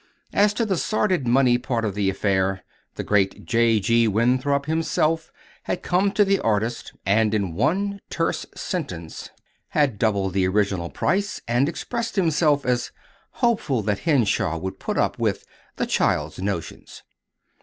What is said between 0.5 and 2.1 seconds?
to the sordid money part of the